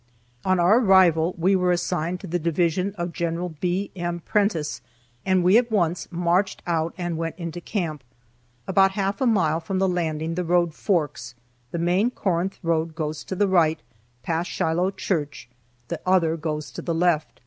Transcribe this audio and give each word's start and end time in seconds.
On 0.43 0.59
our 0.59 0.79
arrival 0.79 1.35
we 1.37 1.55
were 1.55 1.71
assigned 1.71 2.21
to 2.21 2.27
the 2.27 2.39
division 2.39 2.95
of 2.97 3.13
General 3.13 3.49
B. 3.59 3.91
M. 3.95 4.19
Prentiss, 4.21 4.81
and 5.27 5.43
we 5.43 5.59
at 5.59 5.69
once 5.69 6.11
marched 6.11 6.63
out 6.65 6.95
and 6.97 7.19
went 7.19 7.35
into 7.37 7.61
camp. 7.61 8.03
About 8.67 8.93
half 8.93 9.21
a 9.21 9.27
mile 9.27 9.59
from 9.59 9.77
the 9.77 9.87
landing 9.87 10.33
the 10.33 10.43
road 10.43 10.73
forks, 10.73 11.35
the 11.69 11.77
main 11.77 12.09
Corinth 12.09 12.57
road 12.63 12.95
goes 12.95 13.23
to 13.25 13.35
the 13.35 13.47
right, 13.47 13.79
past 14.23 14.49
Shiloh 14.49 14.89
church, 14.89 15.47
the 15.87 16.01
other 16.03 16.35
goes 16.35 16.71
to 16.71 16.81
the 16.81 16.95
left. 16.95 17.39